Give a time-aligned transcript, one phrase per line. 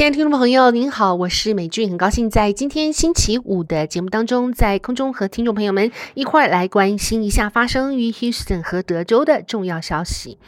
[0.00, 10.38] 亲爱的听众朋友，您好，我是美俊，很高兴在今天星期五的节目当中，在空中和听众朋友们一块来关心一下发生于 Houston 和德州的重要消息。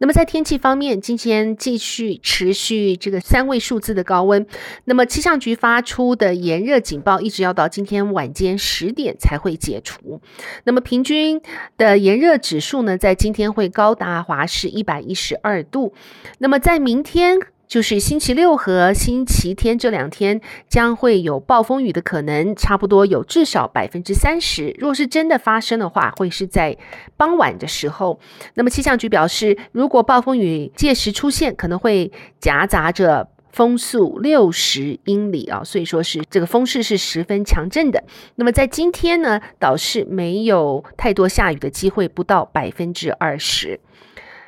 [0.00, 4.46] 那么在天气方面，今天继续持续这个三位数字的高温，
[4.84, 10.20] 那么气象局发出的炎热警报一直要到今天晚间十点才会解除。
[10.64, 11.40] 那么平均
[11.78, 15.94] 的炎热指数呢，在今天会高达华氏一百一十二度。
[16.36, 17.38] 那么在明天。
[17.70, 24.74] 就是星期六和星期天这两天将会有暴风雨的可能，差不多有至少百分之三十。
[24.76, 26.76] 若是真的发生的话，会是在
[27.16, 28.18] 傍晚的时候。
[28.54, 38.02] 那么气象局表示，如果暴风雨届时出现，可能会夹杂着风速六十英里啊，所以说是这个风势是十分强阵的。
[38.34, 43.78] 那么在今天呢，倒是没有太多下雨的机会，不到百分之二十。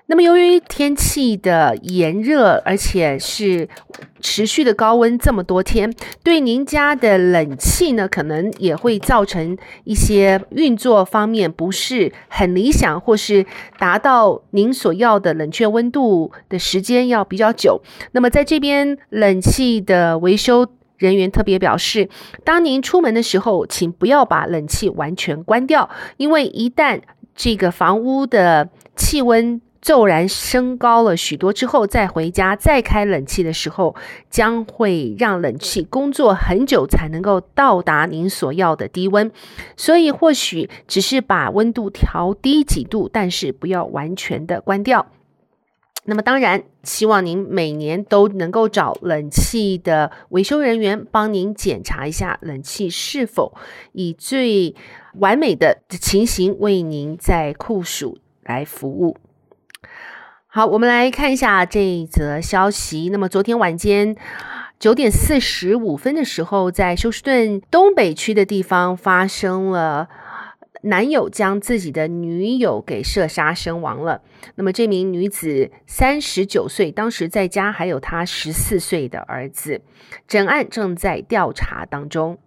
[0.06, 3.68] 那么，由于天气的炎热，而且是
[4.20, 5.90] 持续的高温这么多天，
[6.22, 13.46] 对您家的冷气呢，可能也会造成一些运作方面不是很理想，或是
[13.78, 17.80] 达到您所要的冷却温度的时间要比较久。
[18.10, 20.66] 那么，在这边冷气的维修
[20.98, 22.10] 人员特别表示，
[22.44, 27.00] 当您出门的时候，请不要把冷气完全关掉，因为一旦
[27.34, 33.96] 这个房屋的气温骤然升高了许多之后，再回家再开冷气的时候，
[34.30, 39.30] 将会让冷气工作很久才能够到达您所要的低温。
[39.76, 45.08] 所以或许只是把温度调低几度，但是不要完全的关掉。
[46.04, 53.52] 那么当然，希望您每年都能够找冷气的维修人员帮您检查一下冷气是否
[53.92, 54.76] 以最
[55.14, 59.16] 完美的情形为您在酷暑来服务。
[60.46, 63.08] 好，我们来看一下这则消息。
[63.10, 64.14] 那么，昨天晚间
[64.78, 70.10] 九点四十五分的时候，在休斯顿东北区的地方发生了
[70.82, 74.20] 男友将自己的女友给射杀身亡了。
[74.56, 79.80] 那么，这名女子三十九岁，当时在家还有她十四岁的儿子。
[80.28, 82.38] 整案正在调查当中。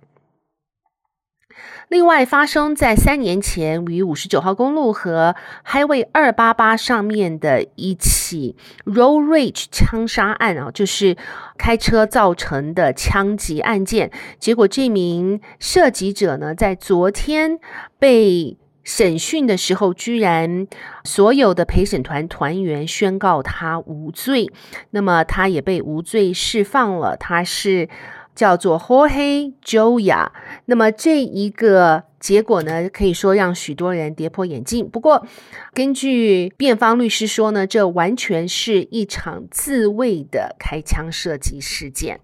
[1.90, 5.36] 另外，发生在三年前于五十九号公路和
[5.66, 8.56] Highway 二八八上面的一起
[8.86, 11.16] Road Rage 枪杀案啊，就是
[11.58, 14.10] 开车造成的枪击案件。
[14.40, 17.60] 结果，这名射击者呢，在昨天
[18.00, 20.68] 被审讯的时候，居然
[21.04, 24.52] 所有的陪审团团员宣告他无罪，
[24.90, 27.16] 那么他也被无罪释放了。
[27.16, 27.88] 他是。
[28.36, 30.30] 叫做 Jorge Joya，
[30.66, 34.90] 那么这一个结果呢，可以说让许多人跌破眼镜。
[34.90, 35.26] 不过，
[35.74, 42.20] 根据辩方律师说呢，这完全是一场自卫的开枪射击事件。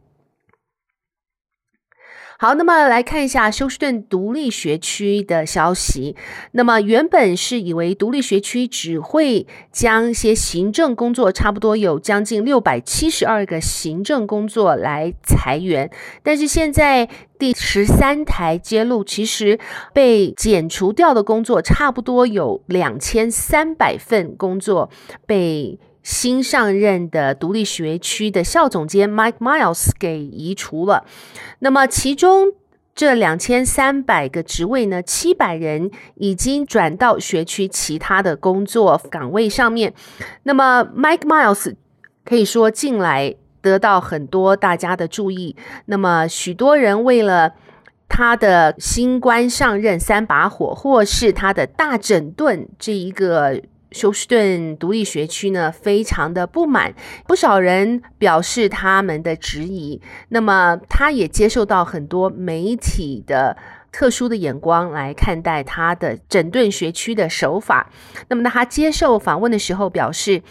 [2.41, 6.15] 好，那么来看一下休斯顿独立学区的消息。
[6.53, 15.91] 那么原本是以为独立学区只会将一些行政工作，差不多有将近六百七十二个行政工作来裁员，
[16.23, 17.07] 但是现在
[17.37, 19.59] 第十三台揭露，其实
[19.93, 24.89] 被减除掉的工作差不多有两千三百份工作
[25.27, 25.77] 被。
[26.03, 31.05] 新上任的独立学区的校总监 Mike Miles 给移除了。
[31.59, 32.53] 那么，其中
[32.95, 39.93] 这两千三百个职位呢，七百人已经转到学区其他的工作岗位上面。
[40.43, 41.75] 那么，Mike Miles
[42.25, 45.55] 可以说近来得到很多大家的注意。
[45.85, 47.53] 那么，许多人为了
[48.09, 53.61] 他的新官上任三把火，或是他的大整顿这一个。
[53.91, 56.93] 休斯顿独立学区呢，非常的不满，
[57.27, 60.01] 不少人表示他们的质疑。
[60.29, 63.57] 那么，他也接受到很多媒体的
[63.91, 67.89] 特殊的眼光来看待他的整顿学区的手法。
[68.29, 70.41] 那么，他接受访问的时候表示，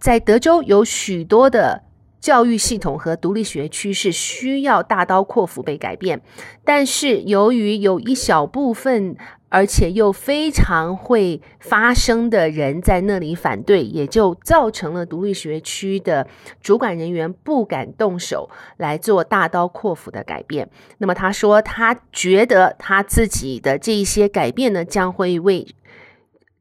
[0.00, 1.82] 在德州有许多的
[2.20, 6.20] 教育系统和独立学区是需要大刀阔斧被改变，
[6.64, 9.16] 但是由于有一小部分。
[9.52, 16.28] 而且又非常会发声的人在那里反对，也就造成了独立学区的
[16.62, 20.70] 主管人员不敢动手来做大刀阔斧的改变。
[20.98, 25.66] 那么他说，他觉得他自己的这一些改变呢，将会为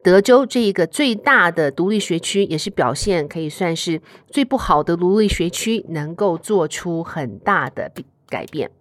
[0.01, 7.91] 德州这一个最大的独立学区，也是表现可以算是最不好的独立学区，能够做出很大的
[8.29, 8.71] 改变。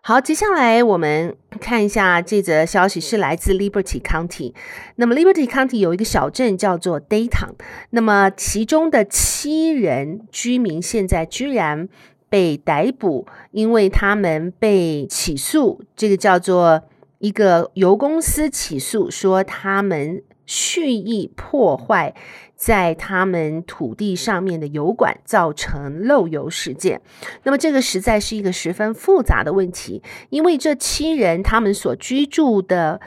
[0.00, 4.54] 好，接下来我们看一下这则消息，是来自 Liberty County。
[4.96, 7.52] 那么 Liberty County 有一个小镇叫做 Dayton，
[7.90, 11.90] 那么其中的七人居民现在居然
[12.30, 16.84] 被逮捕，因为他们被起诉，这个叫做。
[17.18, 22.14] 一个油公司起诉说，他们蓄意破坏
[22.54, 27.00] 在他们土地上面的油管，造成漏油事件。
[27.42, 33.00] 那么，这个实在是一个十分复杂的问题，因为这七人他们所居住的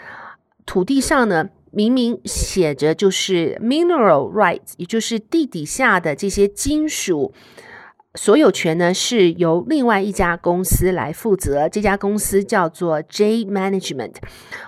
[0.66, 7.34] 土地上呢，明明写着就是 mineral rights，也就是地底下的这些金属。
[8.16, 14.16] 所有权呢是由另外一家公司来负责，这家公司叫做 J Management，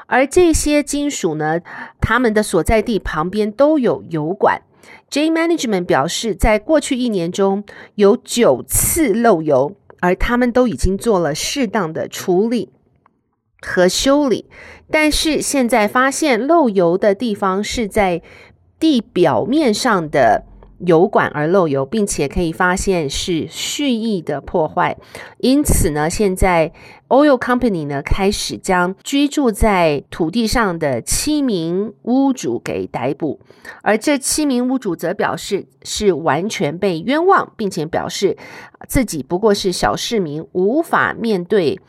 [0.07, 1.59] 而这些金属呢，
[1.99, 4.61] 他们的所在地旁边都有油管。
[5.09, 12.69] J Management 表示，在过去一年中有九次漏油，而他们都已经做了适当的处理
[13.61, 14.45] 和修理，
[14.89, 18.21] 但是现在发现漏油的地方是在
[18.79, 20.45] 地表面上的。
[20.85, 24.97] 油管而漏油，并且可以发现是蓄意的破坏，
[25.37, 26.71] 因此呢，现在
[27.07, 33.39] Oil Company 呢开始将居住在土地上的七名屋主给逮捕，
[33.81, 38.37] 而这七名屋主则表示是完全被冤枉，并且表示
[38.87, 41.79] 自己不过是小市民，无法面对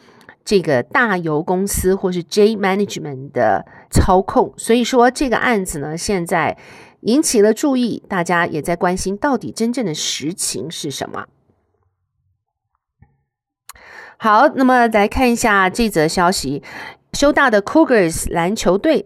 [0.44, 6.56] 这个大油公司或是 J Management 的操控，所以说这个案子呢，现在。
[7.04, 11.26] 引起了注意，大家也在关心到底真正的实情是什么。
[14.16, 16.62] 好，那么来看一下这则消息：
[17.12, 19.04] 休大的 Cougars 篮球队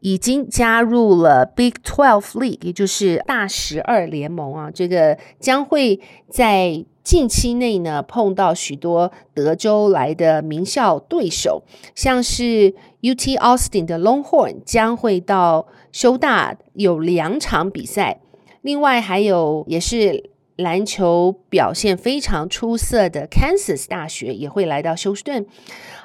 [0.00, 4.70] 已经加入了 Big Twelve League，也就是大十二联盟啊。
[4.70, 6.00] 这个将会
[6.30, 11.62] 在近期内呢碰到许多德州来的名校对手，
[11.94, 15.68] 像是 UT Austin 的 Longhorn 将会到。
[15.92, 18.20] 休大有两场比赛，
[18.60, 25.46] 另外还有也是篮球表现非常出色的 Kansas 大学也会来到休斯顿。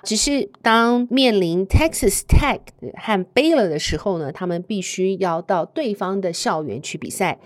[0.03, 2.59] 只是当面临 Texas Tech
[2.97, 7.39] 和 Baylor 的时候呢，他们必须要到对方的校园去比赛。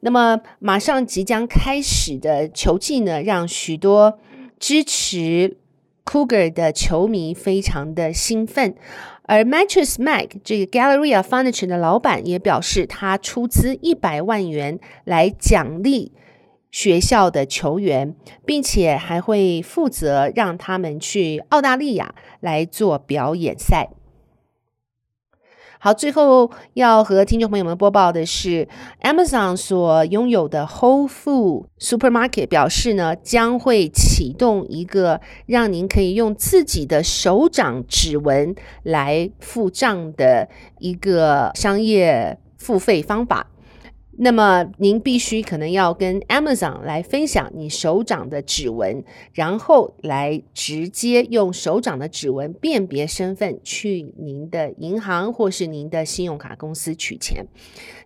[0.00, 4.18] 那么马上即将开始的球季呢，让许多
[4.60, 5.56] 支持
[6.04, 8.74] Cougar 的球迷非常的兴奋。
[9.24, 16.12] 而 Mattress Mac 这个 Galleria Furniture 的老板也表示，他出资一百万元来奖励
[16.72, 23.90] 学校的球员，并且还会负责让他们去澳大利亚来做表演赛。
[25.78, 28.68] 好，最后要和听众朋友们播报的是
[29.02, 38.54] ，Amazon 所拥有的 Whole Food Supermarket 表示呢，将会启动一个让您可以用自己的手掌指纹
[38.84, 40.48] 来付账的
[40.78, 43.48] 一个商业付费方法。
[44.22, 49.02] 那么您必须可能要跟 Amazon 来分享你手掌的指纹，
[49.32, 57.44] 然后来直接用手掌的指纹辨别身份，去您的银行或是您的信用卡公司取钱。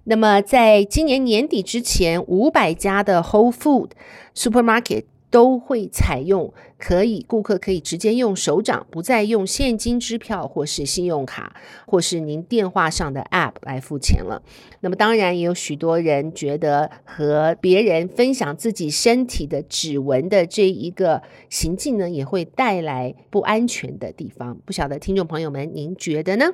[0.04, 3.90] 那么在今年年底之前，五百家的 Whole Food
[4.35, 5.04] Supermarket。
[5.37, 11.55] 都会采用可以顾客可以直接用手掌，不再用现金支票或是信用卡，
[11.87, 14.43] 或是您电话上的 App 来付钱了。
[14.81, 24.57] 那么当然也有许多人觉得和别人分享自己身体的指纹的这一个行径呢，也会带来不安全的地方。
[24.64, 26.47] 不晓得听众朋友们，您觉得呢？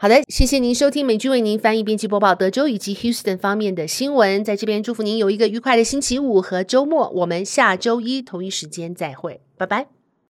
[0.00, 4.44] 好的，谢谢您收听美君为您翻译、编辑、播报德州以及 Houston 方面的新闻。
[4.44, 7.08] 在这边祝福您有一个愉快的星期五和周末。
[7.10, 9.97] 我们下周一同一时间再会，拜拜。